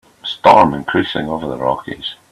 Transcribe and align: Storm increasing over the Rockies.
Storm 0.23 0.73
increasing 0.73 1.29
over 1.29 1.45
the 1.47 1.59
Rockies. 1.59 2.15